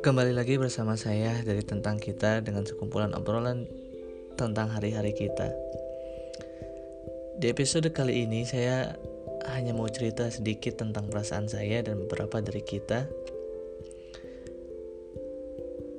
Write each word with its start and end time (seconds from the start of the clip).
Kembali 0.00 0.32
lagi 0.32 0.56
bersama 0.56 0.96
saya 0.96 1.44
dari 1.44 1.60
Tentang 1.60 2.00
Kita 2.00 2.40
dengan 2.40 2.64
sekumpulan 2.64 3.12
obrolan 3.12 3.68
tentang 4.40 4.72
hari-hari 4.72 5.12
kita. 5.12 5.52
Di 7.36 7.52
episode 7.52 7.92
kali 7.92 8.24
ini 8.24 8.48
saya 8.48 8.96
hanya 9.52 9.76
mau 9.76 9.92
cerita 9.92 10.24
sedikit 10.32 10.80
tentang 10.80 11.12
perasaan 11.12 11.44
saya 11.44 11.84
dan 11.84 12.08
beberapa 12.08 12.40
dari 12.40 12.64
kita. 12.64 13.04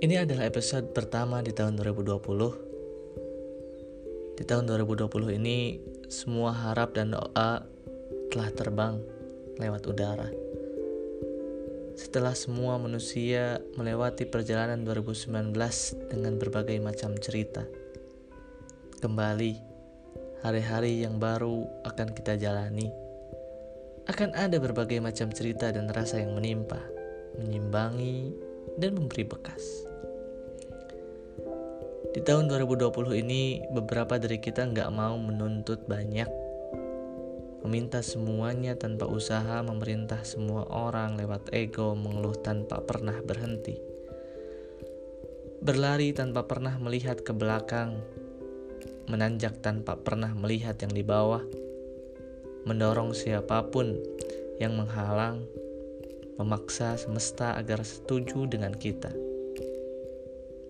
Ini 0.01 0.25
adalah 0.25 0.49
episode 0.49 0.97
pertama 0.97 1.45
di 1.45 1.53
tahun 1.53 1.77
2020. 1.77 4.33
Di 4.33 4.43
tahun 4.49 4.65
2020 4.65 5.13
ini 5.37 5.77
semua 6.09 6.57
harap 6.57 6.97
dan 6.97 7.13
doa 7.13 7.74
telah 8.35 8.51
terbang 8.51 8.99
lewat 9.63 9.87
udara 9.87 10.27
setelah 11.95 12.35
semua 12.35 12.75
manusia 12.75 13.63
melewati 13.79 14.27
perjalanan 14.27 14.83
2019 14.83 15.55
dengan 16.11 16.35
berbagai 16.35 16.75
macam 16.83 17.15
cerita. 17.15 17.63
Kembali, 18.99 19.55
hari-hari 20.43 21.07
yang 21.07 21.15
baru 21.15 21.63
akan 21.87 22.11
kita 22.11 22.35
jalani. 22.35 22.91
Akan 24.11 24.35
ada 24.35 24.59
berbagai 24.59 24.99
macam 24.99 25.31
cerita 25.31 25.71
dan 25.71 25.87
rasa 25.87 26.19
yang 26.19 26.35
menimpa, 26.35 26.83
menyimbangi, 27.39 28.35
dan 28.75 28.99
memberi 28.99 29.23
bekas. 29.23 29.63
Di 32.11 32.19
tahun 32.19 32.51
2020 32.51 33.15
ini, 33.15 33.63
beberapa 33.71 34.19
dari 34.19 34.43
kita 34.43 34.67
nggak 34.67 34.91
mau 34.91 35.15
menuntut 35.15 35.87
banyak 35.87 36.44
meminta 37.65 38.05
semuanya 38.05 38.77
tanpa 38.77 39.09
usaha, 39.09 39.65
memerintah 39.65 40.21
semua 40.21 40.69
orang 40.69 41.17
lewat 41.17 41.49
ego, 41.49 41.97
mengeluh 41.97 42.37
tanpa 42.37 42.77
pernah 42.85 43.17
berhenti, 43.25 43.73
berlari 45.65 46.13
tanpa 46.13 46.45
pernah 46.45 46.77
melihat 46.77 47.25
ke 47.25 47.33
belakang, 47.33 47.97
menanjak 49.09 49.65
tanpa 49.65 49.97
pernah 49.97 50.29
melihat 50.37 50.77
yang 50.77 50.93
di 50.93 51.01
bawah, 51.01 51.41
mendorong 52.69 53.17
siapa 53.17 53.65
pun 53.73 53.97
yang 54.61 54.77
menghalang, 54.77 55.41
memaksa 56.37 57.01
semesta 57.01 57.57
agar 57.57 57.81
setuju 57.81 58.45
dengan 58.45 58.77
kita. 58.77 59.09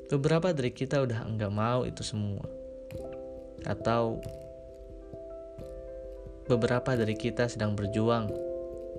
Beberapa 0.08 0.56
dari 0.56 0.72
kita 0.72 1.04
udah 1.04 1.28
enggak 1.28 1.52
mau 1.52 1.84
itu 1.84 2.08
semua, 2.08 2.48
atau 3.68 4.24
beberapa 6.46 6.94
dari 6.94 7.18
kita 7.18 7.50
sedang 7.50 7.74
berjuang 7.74 8.30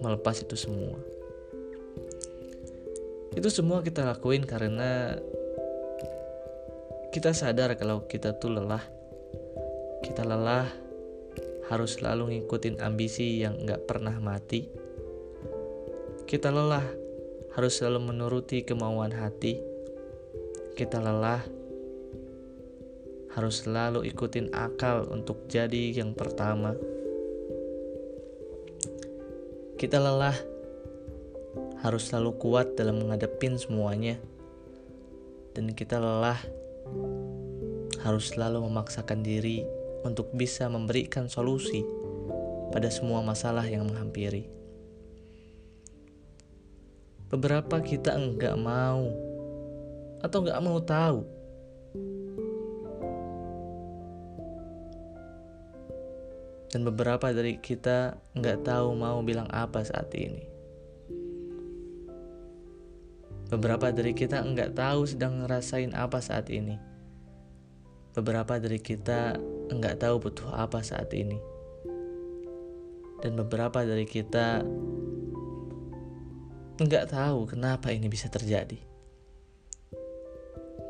melepas 0.03 0.43
itu 0.43 0.59
semua. 0.59 0.99
Itu 3.37 3.53
semua 3.53 3.85
kita 3.85 4.03
lakuin 4.03 4.49
karena 4.49 5.21
kita 7.13 7.33
sadar 7.37 7.77
kalau 7.79 8.05
kita 8.09 8.37
tuh 8.37 8.57
lelah. 8.57 8.83
Kita 10.03 10.25
lelah 10.25 10.69
harus 11.69 11.99
selalu 11.99 12.33
ngikutin 12.37 12.79
ambisi 12.81 13.43
yang 13.43 13.63
gak 13.67 13.89
pernah 13.89 14.15
mati. 14.19 14.69
Kita 16.27 16.51
lelah 16.51 16.85
harus 17.55 17.79
selalu 17.79 18.13
menuruti 18.13 18.67
kemauan 18.67 19.15
hati. 19.15 19.59
Kita 20.77 21.01
lelah 21.01 21.41
harus 23.37 23.65
selalu 23.65 24.09
ikutin 24.09 24.53
akal 24.57 25.09
untuk 25.13 25.45
jadi 25.49 25.93
yang 25.93 26.17
pertama. 26.17 26.73
Kita 29.77 30.01
lelah, 30.01 30.33
harus 31.85 32.09
selalu 32.09 32.41
kuat 32.41 32.81
dalam 32.81 32.97
menghadapin 32.97 33.61
semuanya. 33.61 34.17
Dan 35.53 35.77
kita 35.77 36.01
lelah, 36.01 36.41
harus 38.01 38.33
selalu 38.33 38.65
memaksakan 38.65 39.21
diri 39.21 39.69
untuk 40.01 40.33
bisa 40.33 40.65
memberikan 40.73 41.29
solusi 41.29 41.85
pada 42.73 42.89
semua 42.89 43.21
masalah 43.21 43.69
yang 43.69 43.85
menghampiri. 43.85 44.49
Beberapa 47.29 47.77
kita 47.85 48.17
enggak 48.17 48.57
mau 48.57 49.13
atau 50.25 50.39
enggak 50.41 50.63
mau 50.65 50.81
tahu 50.81 51.21
dan 56.77 56.85
beberapa 56.85 57.33
dari 57.33 57.57
kita 57.57 58.21
nggak 58.37 58.69
tahu 58.69 58.93
mau 59.01 59.25
bilang 59.25 59.49
apa 59.49 59.81
saat 59.81 60.13
ini. 60.13 60.45
Beberapa 63.49 63.89
dari 63.89 64.13
kita 64.13 64.45
nggak 64.45 64.77
tahu 64.77 65.09
sedang 65.09 65.41
ngerasain 65.41 65.97
apa 65.97 66.21
saat 66.21 66.53
ini. 66.53 66.77
Beberapa 68.13 68.61
dari 68.61 68.77
kita 68.77 69.41
nggak 69.73 70.05
tahu 70.05 70.29
butuh 70.29 70.53
apa 70.53 70.85
saat 70.85 71.09
ini. 71.17 71.41
Dan 73.25 73.41
beberapa 73.41 73.81
dari 73.81 74.05
kita 74.05 74.61
nggak 76.77 77.09
tahu 77.09 77.57
kenapa 77.57 77.89
ini 77.89 78.13
bisa 78.13 78.29
terjadi. 78.29 78.77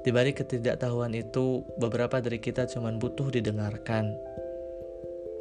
Di 0.03 0.11
balik 0.11 0.43
ketidaktahuan 0.43 1.15
itu, 1.15 1.63
beberapa 1.79 2.19
dari 2.19 2.43
kita 2.43 2.67
cuma 2.75 2.91
butuh 2.91 3.31
didengarkan, 3.31 4.19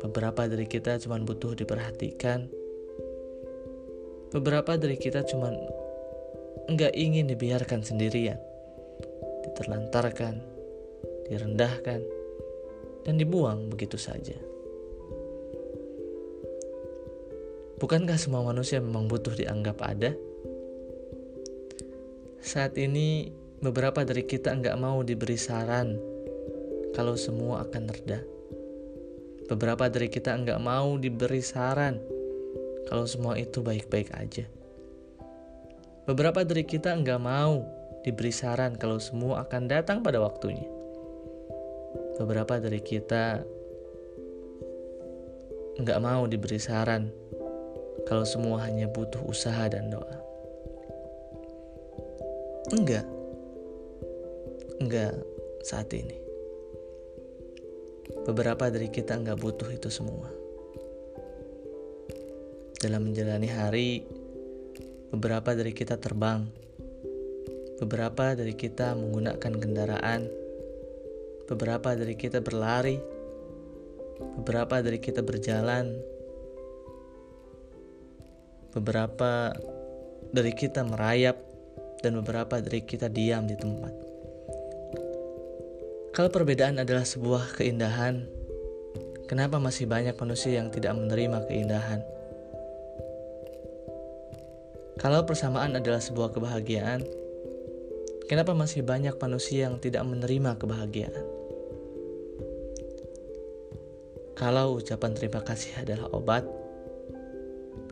Beberapa 0.03 0.49
dari 0.49 0.67
kita 0.67 0.99
cuma 0.99 1.21
butuh 1.21 1.55
diperhatikan. 1.55 2.51
Beberapa 4.35 4.75
dari 4.75 4.99
kita 4.99 5.23
cuma 5.23 5.53
enggak 6.67 6.91
ingin 6.97 7.29
dibiarkan 7.29 7.85
sendirian, 7.85 8.41
diterlantarkan, 9.47 10.41
direndahkan, 11.31 12.01
dan 13.05 13.15
dibuang 13.15 13.69
begitu 13.69 13.95
saja. 13.95 14.35
Bukankah 17.75 18.17
semua 18.17 18.41
manusia 18.41 18.81
memang 18.81 19.05
butuh 19.05 19.35
dianggap 19.35 19.77
ada? 19.83 20.15
Saat 22.41 22.79
ini, 22.81 23.29
beberapa 23.61 24.05
dari 24.05 24.23
kita 24.25 24.53
enggak 24.53 24.77
mau 24.79 25.03
diberi 25.05 25.37
saran 25.37 25.97
kalau 26.95 27.17
semua 27.19 27.67
akan 27.67 27.83
reda. 27.91 28.34
Beberapa 29.45 29.85
dari 29.93 30.09
kita 30.09 30.33
nggak 30.41 30.57
mau 30.57 30.97
diberi 30.97 31.37
saran 31.45 32.01
kalau 32.89 33.05
semua 33.05 33.37
itu 33.37 33.61
baik-baik 33.61 34.09
aja. 34.17 34.45
Beberapa 36.09 36.41
dari 36.41 36.65
kita 36.65 36.97
nggak 36.97 37.21
mau 37.21 37.61
diberi 38.01 38.33
saran 38.33 38.73
kalau 38.77 38.97
semua 38.97 39.45
akan 39.45 39.69
datang 39.69 40.01
pada 40.01 40.17
waktunya. 40.17 40.65
Beberapa 42.17 42.57
dari 42.57 42.81
kita 42.81 43.45
nggak 45.77 45.99
mau 46.01 46.25
diberi 46.25 46.57
saran 46.57 47.13
kalau 48.09 48.25
semua 48.25 48.65
hanya 48.65 48.89
butuh 48.89 49.21
usaha 49.29 49.69
dan 49.69 49.93
doa. 49.93 50.17
Enggak. 52.73 53.05
Enggak 54.81 55.13
saat 55.61 55.89
ini. 55.93 56.24
Beberapa 58.05 58.69
dari 58.69 58.93
kita 58.93 59.17
nggak 59.17 59.39
butuh 59.41 59.69
itu 59.73 59.89
semua. 59.89 60.29
Dalam 62.77 63.09
menjalani 63.09 63.49
hari, 63.49 63.89
beberapa 65.09 65.57
dari 65.57 65.73
kita 65.73 65.97
terbang, 65.97 66.45
beberapa 67.81 68.37
dari 68.37 68.53
kita 68.53 68.93
menggunakan 68.93 69.53
kendaraan, 69.57 70.21
beberapa 71.49 71.97
dari 71.97 72.13
kita 72.13 72.45
berlari, 72.45 73.01
beberapa 74.37 74.85
dari 74.85 75.01
kita 75.01 75.25
berjalan, 75.25 75.97
beberapa 78.75 79.49
dari 80.29 80.53
kita 80.53 80.85
merayap, 80.85 81.41
dan 82.05 82.21
beberapa 82.21 82.61
dari 82.61 82.85
kita 82.85 83.09
diam 83.09 83.49
di 83.49 83.57
tempat. 83.57 84.14
Kalau 86.15 86.31
perbedaan 86.31 86.79
adalah 86.79 87.03
sebuah 87.03 87.59
keindahan, 87.59 88.23
kenapa 89.27 89.59
masih 89.59 89.83
banyak 89.83 90.15
manusia 90.15 90.63
yang 90.63 90.71
tidak 90.71 90.95
menerima 90.95 91.43
keindahan? 91.43 91.99
Kalau 94.95 95.27
persamaan 95.27 95.75
adalah 95.75 95.99
sebuah 95.99 96.31
kebahagiaan, 96.31 97.03
kenapa 98.31 98.55
masih 98.55 98.87
banyak 98.87 99.11
manusia 99.19 99.67
yang 99.67 99.75
tidak 99.83 100.07
menerima 100.07 100.55
kebahagiaan? 100.55 101.19
Kalau 104.39 104.79
ucapan 104.79 105.19
terima 105.19 105.43
kasih 105.43 105.83
adalah 105.83 106.07
obat, 106.15 106.47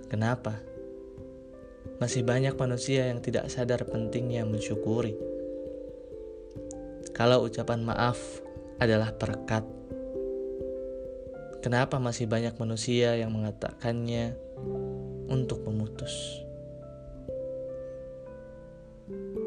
kenapa 0.08 0.64
masih 2.00 2.24
banyak 2.24 2.56
manusia 2.56 3.12
yang 3.12 3.20
tidak 3.20 3.52
sadar 3.52 3.84
pentingnya 3.84 4.48
mensyukuri? 4.48 5.33
Kalau 7.14 7.46
ucapan 7.46 7.86
maaf 7.86 8.18
adalah 8.82 9.14
perekat, 9.14 9.64
Kenapa 11.64 11.96
masih 11.96 12.28
banyak 12.28 12.60
manusia 12.60 13.16
yang 13.16 13.32
mengatakannya 13.32 14.36
untuk 15.32 15.64
memutus? 15.64 16.12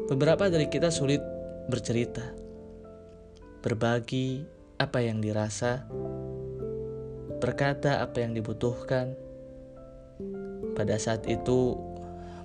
Beberapa 0.09 0.49
dari 0.49 0.65
kita 0.65 0.89
sulit 0.89 1.21
bercerita, 1.69 2.25
berbagi 3.61 4.41
apa 4.81 4.97
yang 5.05 5.21
dirasa, 5.21 5.85
berkata 7.37 8.01
apa 8.01 8.25
yang 8.25 8.33
dibutuhkan. 8.33 9.13
Pada 10.73 10.97
saat 10.97 11.29
itu, 11.29 11.77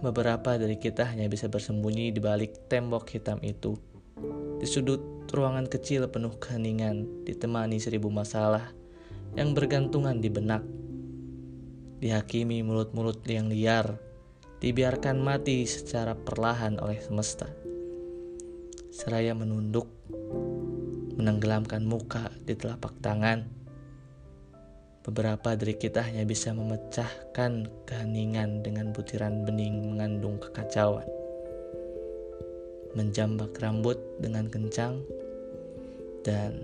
beberapa 0.04 0.60
dari 0.60 0.76
kita 0.76 1.08
hanya 1.16 1.32
bisa 1.32 1.48
bersembunyi 1.48 2.12
di 2.12 2.20
balik 2.20 2.68
tembok 2.68 3.08
hitam 3.08 3.40
itu, 3.40 3.80
di 4.62 4.70
sudut 4.70 5.26
ruangan 5.34 5.66
kecil 5.66 6.06
penuh 6.06 6.38
keheningan, 6.38 7.26
ditemani 7.26 7.82
seribu 7.82 8.14
masalah 8.14 8.70
yang 9.34 9.58
bergantungan 9.58 10.22
di 10.22 10.30
benak. 10.30 10.62
Dihakimi 11.98 12.62
mulut-mulut 12.62 13.26
yang 13.26 13.50
liar, 13.50 13.98
dibiarkan 14.62 15.18
mati 15.18 15.66
secara 15.66 16.14
perlahan 16.14 16.78
oleh 16.78 17.02
semesta. 17.02 17.50
Seraya 18.94 19.34
menunduk, 19.34 19.90
menenggelamkan 21.18 21.82
muka 21.82 22.30
di 22.46 22.54
telapak 22.54 22.94
tangan. 23.02 23.42
Beberapa 25.02 25.58
dari 25.58 25.74
kita 25.74 26.06
hanya 26.06 26.22
bisa 26.22 26.54
memecahkan 26.54 27.66
keheningan 27.82 28.62
dengan 28.62 28.94
butiran 28.94 29.42
bening 29.42 29.90
mengandung 29.90 30.38
kekacauan. 30.38 31.21
Menjambak 32.92 33.56
rambut 33.60 33.96
dengan 34.20 34.48
kencang 34.52 35.00
dan 36.22 36.56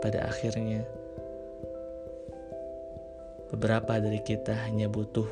pada 0.00 0.26
akhirnya 0.30 0.86
beberapa 3.52 4.00
dari 4.00 4.22
kita 4.24 4.54
hanya 4.66 4.88
butuh 4.88 5.28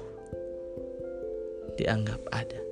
dianggap 1.81 2.21
ada. 2.31 2.70